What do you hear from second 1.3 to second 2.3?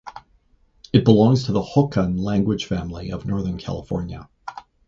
to the Hokan